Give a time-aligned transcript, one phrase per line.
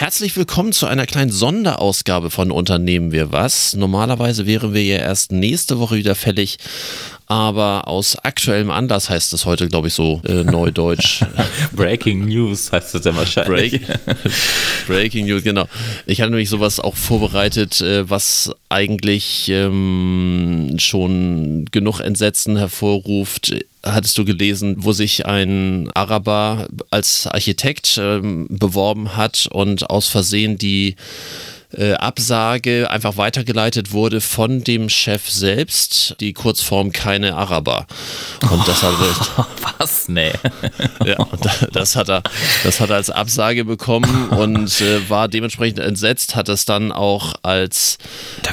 [0.00, 3.76] Herzlich willkommen zu einer kleinen Sonderausgabe von Unternehmen wir was.
[3.76, 6.56] Normalerweise wären wir ja erst nächste Woche wieder fällig,
[7.30, 11.20] aber aus aktuellem Anlass heißt es heute, glaube ich, so äh, neudeutsch.
[11.72, 13.86] Breaking News heißt es ja wahrscheinlich.
[13.86, 14.26] Break,
[14.88, 15.66] Breaking News, genau.
[16.06, 23.54] Ich hatte nämlich sowas auch vorbereitet, äh, was eigentlich ähm, schon genug Entsetzen hervorruft
[23.84, 30.58] hattest du gelesen, wo sich ein Araber als Architekt ähm, beworben hat und aus Versehen
[30.58, 30.96] die
[31.76, 37.86] äh, Absage einfach weitergeleitet wurde von dem Chef selbst, die Kurzform keine Araber.
[38.50, 39.46] Und das hat er,
[39.78, 40.08] Was?
[40.08, 40.32] Nee.
[41.04, 41.16] ja,
[41.72, 42.22] das hat er,
[42.64, 47.34] das hat er als Absage bekommen und äh, war dementsprechend entsetzt, hat es dann auch
[47.42, 47.98] als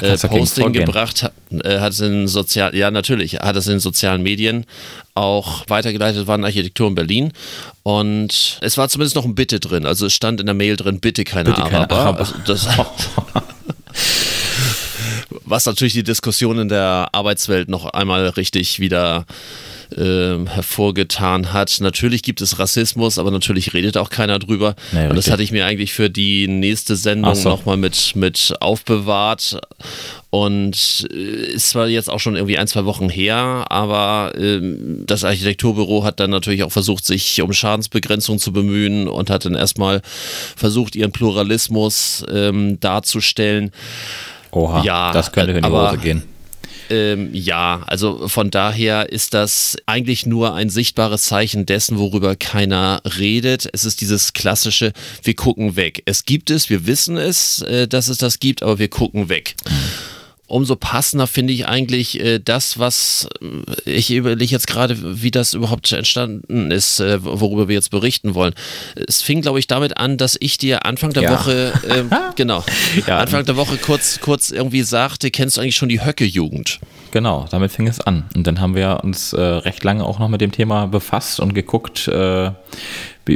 [0.00, 1.32] äh, Posting gebracht, hat,
[1.64, 4.64] äh, hat es in sozial, ja natürlich, hat es in sozialen Medien
[5.18, 7.32] auch weitergeleitet war in Architektur in Berlin.
[7.82, 9.86] Und es war zumindest noch ein Bitte drin.
[9.86, 11.86] Also es stand in der Mail drin, bitte keine bitte Araber.
[11.86, 12.18] Keine Araber.
[12.20, 12.68] Also das,
[15.50, 19.26] was natürlich die Diskussion in der Arbeitswelt noch einmal richtig wieder
[19.96, 21.78] äh, hervorgetan hat.
[21.80, 24.74] Natürlich gibt es Rassismus, aber natürlich redet auch keiner drüber.
[24.92, 27.48] Nee, und das hatte ich mir eigentlich für die nächste Sendung so.
[27.48, 29.60] nochmal mit, mit aufbewahrt.
[30.30, 34.60] Und äh, ist zwar jetzt auch schon irgendwie ein, zwei Wochen her, aber äh,
[35.06, 39.54] das Architekturbüro hat dann natürlich auch versucht, sich um Schadensbegrenzung zu bemühen und hat dann
[39.54, 40.02] erstmal
[40.54, 43.70] versucht, ihren Pluralismus ähm, darzustellen.
[44.50, 46.22] Oha, ja, das könnte in die aber, Hose gehen.
[46.90, 53.02] Ähm, ja, also von daher ist das eigentlich nur ein sichtbares Zeichen dessen, worüber keiner
[53.18, 53.68] redet.
[53.72, 56.02] Es ist dieses klassische, wir gucken weg.
[56.06, 59.54] Es gibt es, wir wissen es, äh, dass es das gibt, aber wir gucken weg.
[60.48, 65.52] Umso passender finde ich eigentlich äh, das, was äh, ich überlege jetzt gerade, wie das
[65.52, 68.54] überhaupt entstanden ist, äh, worüber wir jetzt berichten wollen.
[68.94, 71.32] Es fing, glaube ich, damit an, dass ich dir Anfang der ja.
[71.32, 72.04] Woche, äh,
[72.36, 72.64] genau,
[73.06, 73.18] ja.
[73.18, 76.80] Anfang der Woche kurz, kurz irgendwie sagte, kennst du eigentlich schon die Höcke-Jugend?
[77.10, 78.24] Genau, damit fing es an.
[78.34, 81.54] Und dann haben wir uns äh, recht lange auch noch mit dem Thema befasst und
[81.54, 82.52] geguckt, äh,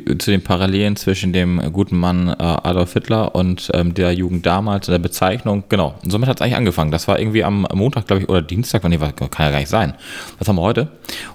[0.00, 4.86] zu den Parallelen zwischen dem guten Mann äh, Adolf Hitler und ähm, der Jugend damals,
[4.86, 5.64] der Bezeichnung.
[5.68, 5.94] Genau.
[6.02, 6.90] Und somit hat es eigentlich angefangen.
[6.90, 9.94] Das war irgendwie am Montag, glaube ich, oder Dienstag, nee, kann ja gar nicht sein.
[10.38, 10.88] Was haben wir heute?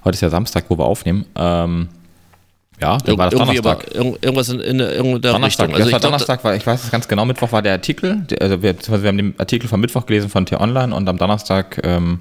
[0.03, 1.25] Heute ist ja Samstag, wo wir aufnehmen.
[1.35, 1.89] Ähm,
[2.79, 3.95] ja, dann war das Donnerstag.
[3.95, 5.69] irgendwas in, in, in der Donnerstag.
[5.69, 5.73] Richtung.
[5.73, 8.25] Also das war Donnerstag, weil ich weiß es ganz genau, Mittwoch war der Artikel.
[8.39, 12.19] Also wir, wir haben den Artikel von Mittwoch gelesen von T-Online und am Donnerstag ähm,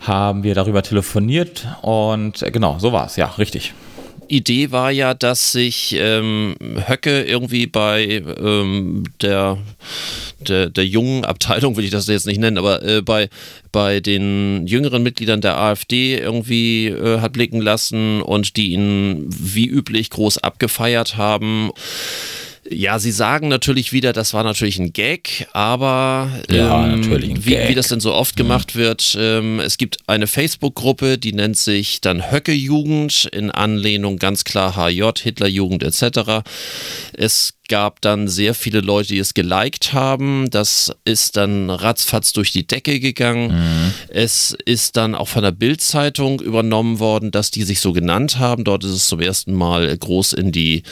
[0.00, 3.72] haben wir darüber telefoniert und äh, genau, so war es, ja, richtig.
[4.28, 6.54] Idee war ja, dass sich ähm,
[6.86, 9.58] Höcke irgendwie bei ähm, der,
[10.40, 13.28] der, der jungen Abteilung, will ich das jetzt nicht nennen, aber äh, bei,
[13.72, 19.66] bei den jüngeren Mitgliedern der AfD irgendwie äh, hat blicken lassen und die ihn wie
[19.66, 21.70] üblich groß abgefeiert haben.
[22.70, 27.44] Ja, sie sagen natürlich wieder, das war natürlich ein Gag, aber ja, ähm, natürlich ein
[27.44, 27.68] wie, Gag.
[27.70, 28.42] wie das denn so oft mhm.
[28.42, 34.44] gemacht wird, ähm, es gibt eine Facebook-Gruppe, die nennt sich dann Höcke-Jugend in Anlehnung ganz
[34.44, 36.42] klar HJ, Hitler-Jugend etc.
[37.14, 40.50] Es gab dann sehr viele Leute, die es geliked haben.
[40.50, 43.52] Das ist dann ratzfatz durch die Decke gegangen.
[43.52, 43.92] Mhm.
[44.08, 48.64] Es ist dann auch von der Bild-Zeitung übernommen worden, dass die sich so genannt haben.
[48.64, 50.82] Dort ist es zum ersten Mal groß in die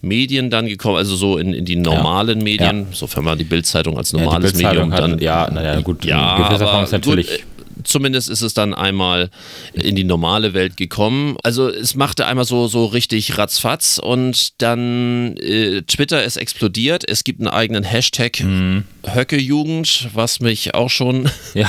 [0.00, 2.44] Medien dann gekommen, also so in, in die normalen ja.
[2.44, 2.86] Medien, ja.
[2.92, 5.18] sofern man die Bild-Zeitung als normales ja, Medium dann.
[5.18, 7.28] Ja, naja, gut, ja, in gewisser Form ist natürlich.
[7.28, 7.51] Gut,
[7.84, 9.30] zumindest ist es dann einmal
[9.72, 11.36] in die normale Welt gekommen.
[11.42, 17.08] Also es machte einmal so, so richtig ratzfatz und dann äh, Twitter ist explodiert.
[17.08, 18.84] Es gibt einen eigenen Hashtag mhm.
[19.06, 21.30] Höcke-Jugend, was mich auch schon.
[21.54, 21.68] Ja,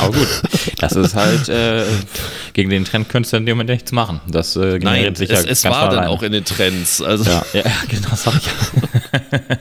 [0.00, 0.28] aber gut.
[0.78, 1.84] Das ist halt äh,
[2.52, 4.20] gegen den Trend könntest du in dem Moment nichts machen.
[4.28, 7.00] Das äh, Nein, sicher es, es war dann auch in den Trends.
[7.00, 7.30] Also.
[7.30, 9.56] Ja, ja genau, sag ich.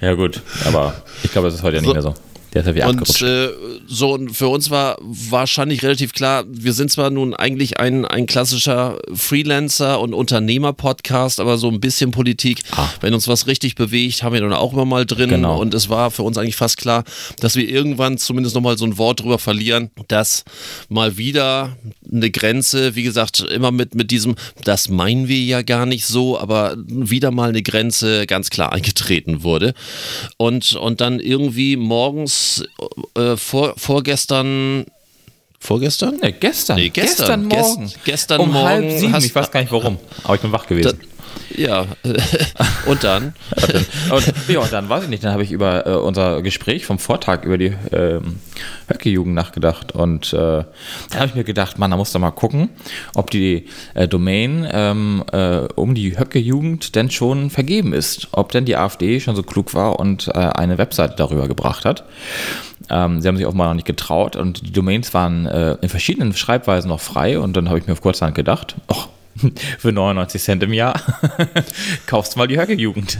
[0.00, 1.92] ja gut, aber ich glaube, das ist heute ja nicht so.
[1.92, 2.14] mehr so.
[2.54, 3.50] Der ist ja wie Und äh,
[3.86, 8.26] so, und für uns war wahrscheinlich relativ klar, wir sind zwar nun eigentlich ein, ein
[8.26, 12.88] klassischer Freelancer- und Unternehmer-Podcast, aber so ein bisschen Politik, ah.
[13.00, 15.28] wenn uns was richtig bewegt, haben wir dann auch immer mal drin.
[15.28, 15.60] Genau.
[15.60, 17.04] Und es war für uns eigentlich fast klar,
[17.40, 20.44] dass wir irgendwann zumindest nochmal so ein Wort drüber verlieren, dass
[20.88, 21.76] mal wieder
[22.10, 26.38] eine Grenze, wie gesagt, immer mit, mit diesem, das meinen wir ja gar nicht so,
[26.38, 29.74] aber wieder mal eine Grenze ganz klar eingetreten wurde.
[30.38, 32.37] Und, und dann irgendwie morgens
[33.16, 34.86] äh, vor, vorgestern
[35.60, 36.18] Vorgestern?
[36.22, 36.76] Nee, gestern.
[36.76, 37.48] Nee, gestern.
[37.48, 37.82] Gestern Morgen.
[37.86, 38.66] Gest, gestern um Morgen.
[38.68, 39.12] Halb sieben.
[39.12, 41.00] Hast, ich weiß gar nicht warum, aber ich bin wach gewesen.
[41.56, 41.86] Ja,
[42.86, 43.34] und dann?
[44.10, 46.98] Und, ja, und dann weiß ich nicht, dann habe ich über äh, unser Gespräch vom
[46.98, 48.38] Vortag über die ähm,
[48.88, 50.64] Höcke-Jugend nachgedacht und äh, da
[51.14, 52.70] habe ich mir gedacht, man, da muss doch mal gucken,
[53.14, 58.64] ob die äh, Domain ähm, äh, um die Höcke-Jugend denn schon vergeben ist, ob denn
[58.64, 62.04] die AfD schon so klug war und äh, eine Webseite darüber gebracht hat.
[62.90, 66.32] Ähm, sie haben sich offenbar noch nicht getraut und die Domains waren äh, in verschiedenen
[66.34, 69.08] Schreibweisen noch frei und dann habe ich mir auf kurzhand gedacht, ach,
[69.78, 71.00] für 99 Cent im Jahr
[72.06, 73.18] kaufst mal die Höcke-Jugend.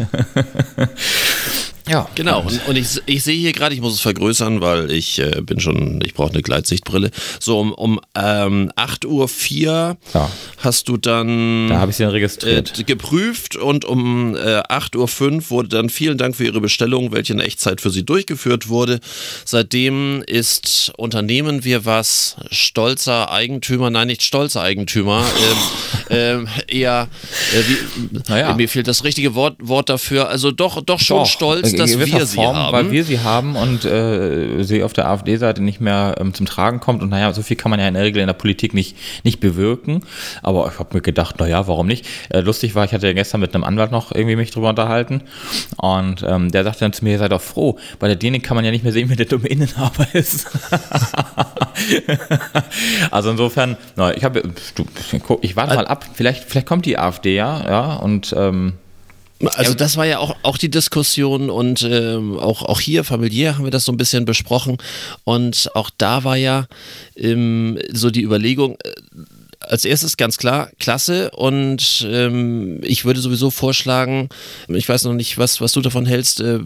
[1.88, 2.08] Ja.
[2.14, 2.42] Genau.
[2.42, 5.60] Und, und ich, ich sehe hier gerade, ich muss es vergrößern, weil ich äh, bin
[5.60, 7.10] schon, ich brauche eine Gleitsichtbrille.
[7.40, 10.30] So um, um ähm, 8.04 Uhr ja.
[10.58, 11.68] hast du dann.
[11.68, 12.78] Da habe ich sie dann registriert.
[12.78, 17.32] Äh, geprüft und um äh, 8.05 Uhr wurde dann vielen Dank für Ihre Bestellung, welche
[17.32, 19.00] in Echtzeit für Sie durchgeführt wurde.
[19.44, 25.24] Seitdem ist Unternehmen wir was stolzer Eigentümer, nein, nicht stolzer Eigentümer,
[26.08, 27.08] ähm, ähm, eher,
[27.54, 28.54] äh, wie, naja.
[28.54, 31.26] mir fehlt das richtige Wort, Wort dafür, also doch, doch schon doch.
[31.26, 32.72] stolz dass wir sie Form, haben.
[32.72, 36.80] Weil wir sie haben und äh, sie auf der AfD-Seite nicht mehr ähm, zum Tragen
[36.80, 37.02] kommt.
[37.02, 39.40] Und naja, so viel kann man ja in der Regel in der Politik nicht, nicht
[39.40, 40.02] bewirken.
[40.42, 42.06] Aber ich habe mir gedacht, naja, warum nicht?
[42.30, 45.22] Äh, lustig war, ich hatte ja gestern mit einem Anwalt noch irgendwie mich drüber unterhalten.
[45.76, 47.78] Und ähm, der sagte dann zu mir, ihr seid doch froh.
[47.98, 50.46] Bei der Dänik kann man ja nicht mehr sehen, wer der Domänenhaber ist.
[53.10, 54.42] also insofern, na, ich habe,
[55.40, 56.04] ich warte mal ab.
[56.14, 58.74] Vielleicht, vielleicht kommt die AfD ja, ja, und ähm,
[59.46, 63.64] also das war ja auch, auch die Diskussion und ähm, auch, auch hier familiär haben
[63.64, 64.78] wir das so ein bisschen besprochen.
[65.24, 66.66] Und auch da war ja
[67.16, 68.92] ähm, so die Überlegung, äh,
[69.60, 74.28] als erstes ganz klar, klasse und ähm, ich würde sowieso vorschlagen,
[74.68, 76.60] ich weiß noch nicht, was, was du davon hältst, äh,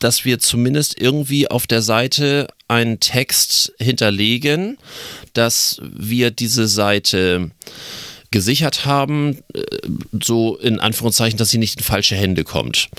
[0.00, 4.76] dass wir zumindest irgendwie auf der Seite einen Text hinterlegen,
[5.32, 7.50] dass wir diese Seite
[8.36, 9.62] gesichert haben, äh,
[10.22, 12.90] so in Anführungszeichen, dass sie nicht in falsche Hände kommt.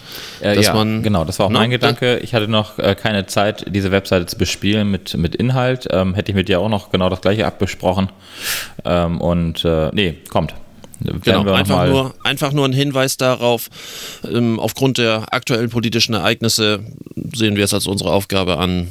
[0.42, 2.18] Äh, ja, man, genau, das war auch mein Gedanke.
[2.18, 5.88] Ich hatte noch äh, keine Zeit, diese Webseite zu bespielen mit, mit Inhalt.
[5.92, 8.10] Ähm, hätte ich mit dir auch noch genau das gleiche abbesprochen.
[8.84, 10.56] Ähm, und äh, nee, kommt.
[11.00, 13.70] Genau, einfach nur, einfach nur ein Hinweis darauf,
[14.24, 16.80] ähm, aufgrund der aktuellen politischen Ereignisse
[17.36, 18.88] sehen wir es als unsere Aufgabe an,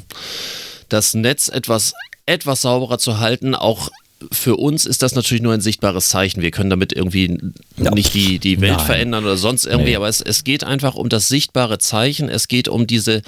[0.88, 1.94] das Netz etwas
[2.26, 3.88] etwas sauberer zu halten, auch
[4.32, 6.40] für uns ist das natürlich nur ein sichtbares Zeichen.
[6.40, 7.38] Wir können damit irgendwie
[7.76, 7.90] ja.
[7.90, 8.86] nicht die, die Welt Nein.
[8.86, 9.96] verändern oder sonst irgendwie, nee.
[9.96, 12.30] aber es, es geht einfach um das sichtbare Zeichen.
[12.30, 13.20] Es geht um diese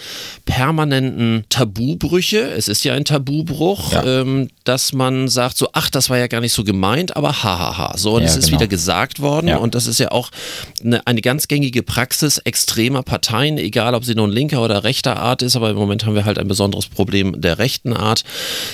[0.47, 2.41] permanenten Tabubrüche.
[2.41, 4.21] Es ist ja ein Tabubruch, ja.
[4.21, 7.99] ähm, dass man sagt so, ach, das war ja gar nicht so gemeint, aber hahaha.
[7.99, 8.61] So, und ja, es ist genau.
[8.61, 10.31] wieder gesagt worden und das ist ja auch
[10.83, 15.43] eine, eine ganz gängige Praxis extremer Parteien, egal ob sie nun linker oder rechter Art
[15.43, 18.25] ist, aber im Moment haben wir halt ein besonderes Problem der rechten Art,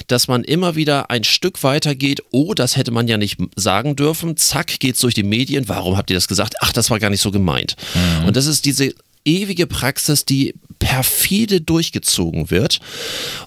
[0.06, 3.38] dass man immer wieder ein Stück weiter geht geht, oh, das hätte man ja nicht
[3.56, 6.56] sagen dürfen, zack, geht's durch die Medien, warum habt ihr das gesagt?
[6.60, 7.76] Ach, das war gar nicht so gemeint.
[7.94, 8.26] Mhm.
[8.26, 12.78] Und das ist diese ewige Praxis, die perfide durchgezogen wird.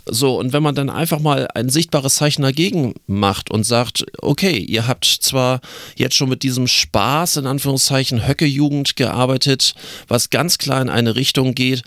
[0.08, 4.58] So, und wenn man dann einfach mal ein sichtbares Zeichen dagegen macht und sagt, okay,
[4.58, 5.62] ihr habt zwar
[5.96, 9.76] jetzt schon mit diesem Spaß in Anführungszeichen Höcke-Jugend gearbeitet,
[10.08, 11.84] was ganz klar in eine Richtung geht,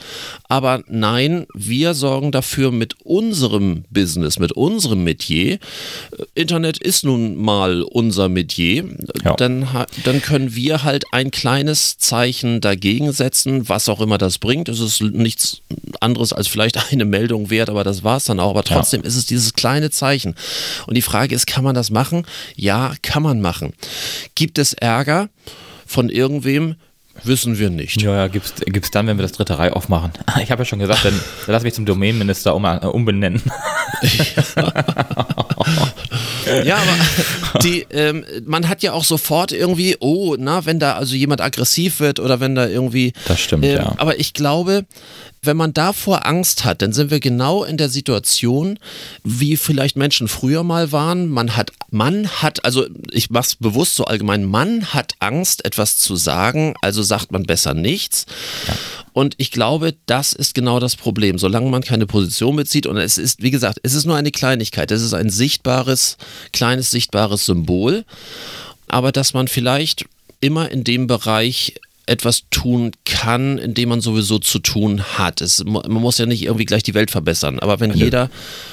[0.48, 5.58] aber nein, wir sorgen dafür mit unserem Business, mit unserem Metier.
[6.34, 8.84] Internet ist nun mal unser Metier.
[9.24, 9.34] Ja.
[9.34, 9.66] Dann,
[10.04, 14.68] dann können wir halt ein kleines Zeichen dagegen setzen, was auch immer das bringt.
[14.68, 15.62] Es ist nichts nichts
[16.00, 18.50] anderes als vielleicht eine Meldung wert, aber das war es dann auch.
[18.50, 19.08] Aber trotzdem ja.
[19.08, 20.34] ist es dieses kleine Zeichen.
[20.86, 22.26] Und die Frage ist, kann man das machen?
[22.56, 23.72] Ja, kann man machen.
[24.34, 25.28] Gibt es Ärger
[25.86, 26.76] von irgendwem?
[27.22, 28.00] Wissen wir nicht.
[28.00, 30.12] Ja, ja, gibt es dann, wenn wir das dritte Reihe aufmachen.
[30.42, 33.42] Ich habe ja schon gesagt, dann, dann lass mich zum Domainminister um, äh, umbenennen.
[34.02, 34.72] ja,
[36.76, 41.40] aber die, ähm, man hat ja auch sofort irgendwie, oh, na, wenn da also jemand
[41.40, 43.12] aggressiv wird oder wenn da irgendwie.
[43.26, 43.94] Das stimmt, ähm, ja.
[43.98, 44.84] Aber ich glaube,
[45.42, 48.78] wenn man davor Angst hat, dann sind wir genau in der Situation,
[49.24, 51.28] wie vielleicht Menschen früher mal waren.
[51.28, 56.16] Man hat, man hat, also ich mach's bewusst so allgemein, man hat Angst, etwas zu
[56.16, 58.26] sagen, also sagt man besser nichts.
[58.66, 58.74] Ja.
[59.12, 61.38] Und ich glaube, das ist genau das Problem.
[61.38, 64.90] Solange man keine Position bezieht, und es ist, wie gesagt, es ist nur eine Kleinigkeit,
[64.90, 66.16] es ist ein sichtbares,
[66.52, 68.04] kleines, sichtbares Symbol,
[68.88, 70.04] aber dass man vielleicht
[70.40, 71.74] immer in dem Bereich
[72.06, 75.40] etwas tun kann, in dem man sowieso zu tun hat.
[75.40, 78.04] Es, man muss ja nicht irgendwie gleich die Welt verbessern, aber wenn ja.
[78.04, 78.30] jeder,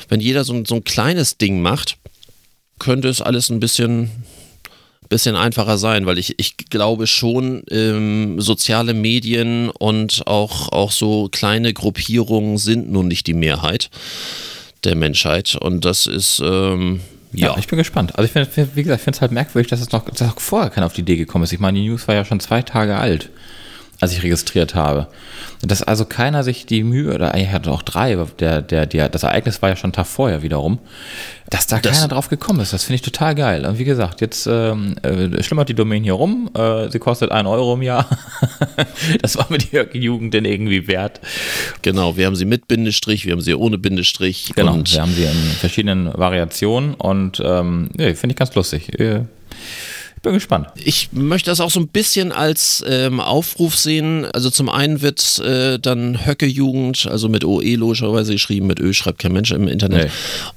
[0.09, 1.97] wenn jeder so, so ein kleines Ding macht,
[2.79, 4.09] könnte es alles ein bisschen
[5.09, 11.29] bisschen einfacher sein, weil ich, ich glaube schon, ähm, soziale Medien und auch, auch so
[11.31, 13.89] kleine Gruppierungen sind nun nicht die Mehrheit
[14.83, 15.55] der Menschheit.
[15.55, 17.47] Und das ist, ähm, ja.
[17.47, 17.57] ja.
[17.57, 18.17] ich bin gespannt.
[18.17, 20.39] Also ich finde, wie gesagt, ich finde es halt merkwürdig, dass es noch, dass auch
[20.39, 21.53] vorher keiner auf die Idee gekommen ist.
[21.53, 23.29] Ich meine, die News war ja schon zwei Tage alt
[23.99, 25.07] als ich registriert habe.
[25.61, 29.23] Dass also keiner sich die Mühe, oder eigentlich hatte auch drei, der, der, der, das
[29.23, 30.77] Ereignis war ja schon einen Tag vorher wiederum,
[31.49, 32.73] dass da das keiner drauf gekommen ist.
[32.73, 33.65] Das finde ich total geil.
[33.65, 36.51] Und wie gesagt, jetzt ähm, äh, schlimmert die Domain hier rum.
[36.53, 38.07] Äh, sie kostet ein Euro im Jahr.
[39.21, 41.19] das war mir die Jugend denn irgendwie wert.
[41.81, 44.51] Genau, wir haben sie mit Bindestrich, wir haben sie ohne Bindestrich.
[44.55, 48.99] Genau, wir haben sie in verschiedenen Variationen und ähm, ja, finde ich ganz lustig.
[48.99, 49.21] Äh,
[50.21, 50.67] bin gespannt.
[50.75, 54.25] Ich möchte das auch so ein bisschen als ähm, Aufruf sehen.
[54.25, 59.19] Also zum einen wird äh, dann Höcke-Jugend, also mit OE logischerweise geschrieben, mit Ö schreibt
[59.19, 60.05] kein Mensch im Internet.
[60.05, 60.11] Nee.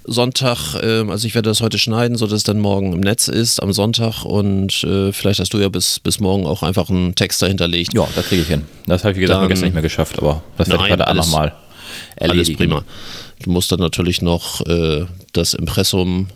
[0.04, 3.62] Sonntag, äh, also ich werde das heute schneiden, sodass es dann morgen im Netz ist,
[3.62, 4.24] am Sonntag.
[4.24, 7.94] Und äh, vielleicht hast du ja bis, bis morgen auch einfach einen Text dahinterlegt.
[7.94, 8.64] Ja, das kriege ich hin.
[8.86, 11.08] Das habe ich, wie gesagt, dann, gestern nicht mehr geschafft, aber das werde ich heute
[11.08, 11.52] auch nochmal
[12.16, 12.46] erledigen.
[12.46, 12.84] Alles prima.
[13.42, 16.28] Du musst dann natürlich noch äh, das Impressum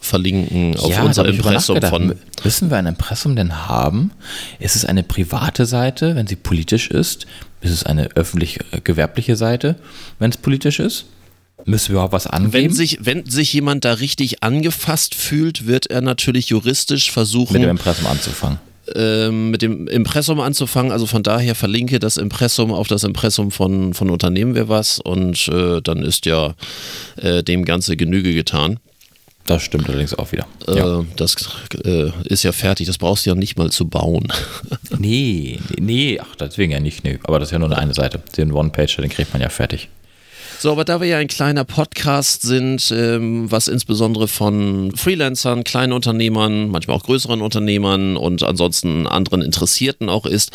[0.00, 2.14] verlinken auf ja, unser Impressum von.
[2.44, 4.12] Müssen wir ein Impressum denn haben?
[4.58, 7.26] Ist es eine private Seite, wenn sie politisch ist?
[7.60, 9.76] Ist es eine öffentlich-gewerbliche äh, Seite,
[10.18, 11.06] wenn es politisch ist?
[11.64, 12.52] Müssen wir auch was angeben?
[12.52, 17.54] Wenn sich, wenn sich jemand da richtig angefasst fühlt, wird er natürlich juristisch versuchen.
[17.54, 18.58] Mit dem Impressum anzufangen.
[18.94, 20.92] Ähm, mit dem Impressum anzufangen.
[20.92, 25.48] Also von daher verlinke das Impressum auf das Impressum von, von Unternehmen wir was und
[25.48, 26.54] äh, dann ist ja
[27.16, 28.78] äh, dem Ganze Genüge getan.
[29.46, 30.46] Das stimmt allerdings auch wieder.
[30.66, 31.04] Äh, ja.
[31.16, 31.36] Das
[31.84, 34.26] äh, ist ja fertig, das brauchst du ja nicht mal zu bauen.
[34.98, 37.18] nee, nee, ach, deswegen ja nicht, nee.
[37.22, 38.20] Aber das ist ja nur eine Seite.
[38.36, 39.88] Den One-Page, den kriegt man ja fertig.
[40.58, 45.92] So, aber da wir ja ein kleiner Podcast sind, ähm, was insbesondere von Freelancern, kleinen
[45.92, 50.50] Unternehmern, manchmal auch größeren Unternehmern und ansonsten anderen Interessierten auch ist,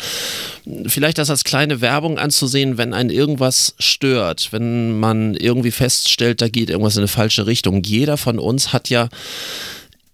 [0.86, 6.48] vielleicht das als kleine Werbung anzusehen, wenn ein irgendwas stört, wenn man irgendwie feststellt, da
[6.48, 7.82] geht irgendwas in eine falsche Richtung.
[7.84, 9.08] Jeder von uns hat ja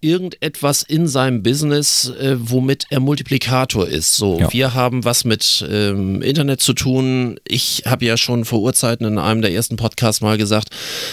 [0.01, 4.15] irgendetwas in seinem Business, äh, womit er Multiplikator ist.
[4.15, 4.51] So, ja.
[4.51, 7.39] wir haben was mit ähm, Internet zu tun.
[7.45, 10.69] Ich habe ja schon vor Urzeiten in einem der ersten Podcasts mal gesagt,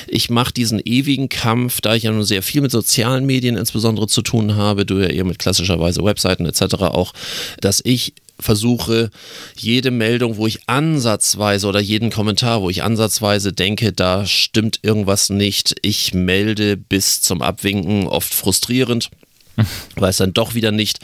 [0.06, 4.06] ich mache diesen ewigen Kampf, da ich ja nun sehr viel mit sozialen Medien insbesondere
[4.06, 6.74] zu tun habe, du ja eher mit klassischerweise Webseiten etc.
[6.82, 7.12] auch,
[7.60, 9.10] dass ich versuche,
[9.56, 15.30] jede Meldung, wo ich ansatzweise oder jeden Kommentar, wo ich ansatzweise denke, da stimmt irgendwas
[15.30, 19.10] nicht, ich melde bis zum Abwinken, oft frustrierend
[19.96, 21.00] weil es dann doch wieder nicht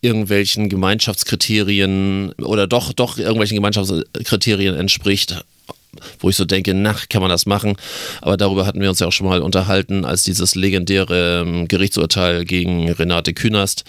[0.00, 5.44] irgendwelchen Gemeinschaftskriterien oder doch, doch irgendwelchen Gemeinschaftskriterien entspricht,
[6.20, 7.76] wo ich so denke, na, kann man das machen?
[8.20, 12.44] Aber darüber hatten wir uns ja auch schon mal unterhalten, als dieses legendäre ähm, Gerichtsurteil
[12.44, 13.84] gegen Renate Künast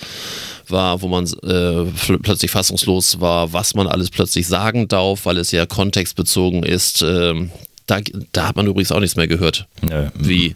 [0.68, 5.51] war, wo man äh, plötzlich fassungslos war, was man alles plötzlich sagen darf, weil es
[5.51, 7.01] ja kontextbezogen ist.
[7.01, 7.51] Ähm,
[7.88, 8.01] da,
[8.34, 10.12] da, hat man übrigens auch nichts mehr gehört, ja.
[10.13, 10.56] wie,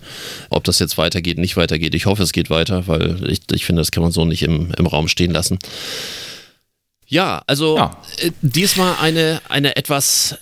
[0.50, 1.96] ob das jetzt weitergeht, nicht weitergeht.
[1.96, 4.72] Ich hoffe, es geht weiter, weil ich, ich finde, das kann man so nicht im,
[4.78, 5.58] im Raum stehen lassen.
[7.14, 7.96] Ja, also ja.
[8.18, 10.36] Äh, diesmal eine, eine etwas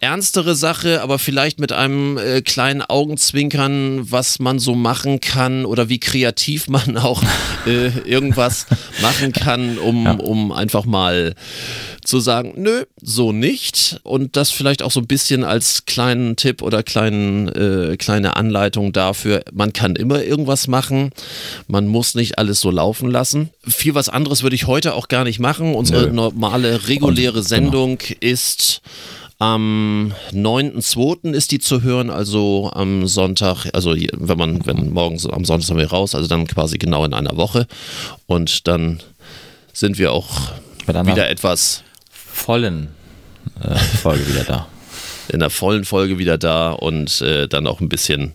[0.00, 5.90] ernstere Sache, aber vielleicht mit einem äh, kleinen Augenzwinkern, was man so machen kann oder
[5.90, 7.22] wie kreativ man auch
[7.66, 8.66] äh, irgendwas
[9.02, 10.12] machen kann, um, ja.
[10.12, 11.34] um einfach mal
[12.04, 14.00] zu sagen, nö, so nicht.
[14.02, 18.92] Und das vielleicht auch so ein bisschen als kleinen Tipp oder kleinen, äh, kleine Anleitung
[18.92, 21.10] dafür, man kann immer irgendwas machen,
[21.66, 23.50] man muss nicht alles so laufen lassen.
[23.66, 25.74] Viel was anderes würde ich heute auch gar nicht machen.
[25.74, 26.13] Unsere Nö.
[26.14, 27.42] Normale, reguläre.
[27.42, 28.18] Sendung genau.
[28.20, 28.80] ist
[29.38, 31.32] am 9.2.
[31.32, 35.76] ist die zu hören, also am Sonntag, also wenn man, wenn morgens am Sonntag sind
[35.76, 37.66] wir raus, also dann quasi genau in einer Woche.
[38.26, 39.00] Und dann
[39.72, 40.30] sind wir auch
[40.86, 42.88] wieder etwas vollen
[43.60, 44.68] äh, Folge wieder da.
[45.28, 48.34] In der vollen Folge wieder da und äh, dann auch ein bisschen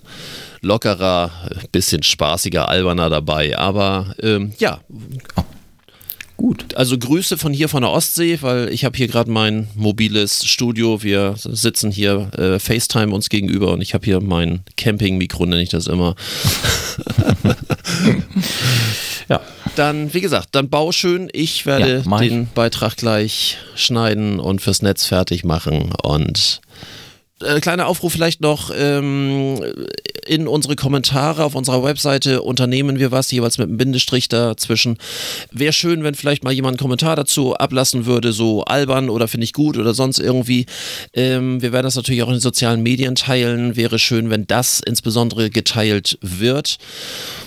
[0.61, 3.55] lockerer, ein bisschen spaßiger, alberner dabei.
[3.57, 4.79] Aber ähm, ja.
[5.35, 5.43] Oh.
[6.39, 6.73] Gut.
[6.75, 11.03] Also Grüße von hier von der Ostsee, weil ich habe hier gerade mein mobiles Studio.
[11.03, 15.67] Wir sitzen hier äh, FaceTime uns gegenüber und ich habe hier mein Camping-Mikro, nenne ich
[15.67, 16.15] das immer.
[19.27, 19.41] ja.
[19.75, 21.29] Dann, wie gesagt, dann bau schön.
[21.33, 26.61] Ich werde ja, den Beitrag gleich schneiden und fürs Netz fertig machen und
[27.41, 29.61] äh, kleiner Aufruf vielleicht noch ähm,
[30.25, 34.97] in unsere Kommentare auf unserer Webseite unternehmen wir was, jeweils mit einem Bindestrich dazwischen.
[35.51, 39.45] Wäre schön, wenn vielleicht mal jemand einen Kommentar dazu ablassen würde, so albern oder finde
[39.45, 40.65] ich gut oder sonst irgendwie.
[41.13, 43.75] Ähm, wir werden das natürlich auch in den sozialen Medien teilen.
[43.75, 46.77] Wäre schön, wenn das insbesondere geteilt wird,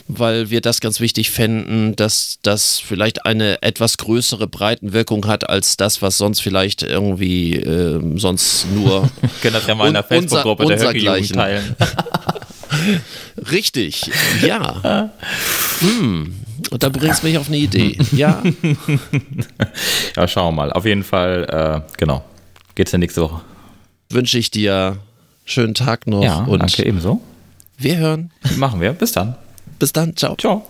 [0.09, 5.77] weil wir das ganz wichtig fänden, dass das vielleicht eine etwas größere Breitenwirkung hat als
[5.77, 9.09] das, was sonst vielleicht irgendwie äh, sonst nur.
[9.43, 9.55] Können
[9.91, 11.77] der Facebook-Gruppe der Höcke teilen.
[13.51, 14.11] Richtig,
[14.43, 15.11] ja.
[15.81, 16.35] hm.
[16.71, 17.99] Und da bringst du mich auf eine Idee.
[18.12, 18.43] Ja.
[20.17, 20.73] ja, schauen wir mal.
[20.73, 22.25] Auf jeden Fall, äh, genau.
[22.75, 23.41] Geht's ja nächste Woche.
[24.11, 24.99] Wünsche ich dir
[25.45, 26.23] schönen Tag noch.
[26.23, 27.21] Ja, und danke ebenso.
[27.79, 28.31] Wir hören.
[28.57, 28.93] Machen wir.
[28.93, 29.35] Bis dann.
[29.79, 30.17] Bis dann.
[30.17, 30.37] Ciao.
[30.37, 30.65] Ciao.